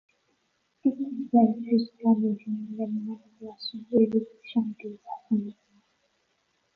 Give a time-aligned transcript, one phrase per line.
[0.81, 5.55] Tous conservent, jusqu'à nos jours, les moments d'adoration et le chant de l'assemblée.